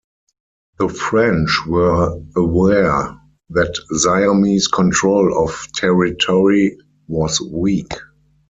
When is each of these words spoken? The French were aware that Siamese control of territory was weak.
The 0.79 0.89
French 0.89 1.67
were 1.67 2.19
aware 2.35 3.15
that 3.51 3.75
Siamese 3.95 4.65
control 4.67 5.43
of 5.45 5.67
territory 5.75 6.75
was 7.07 7.39
weak. 7.39 7.93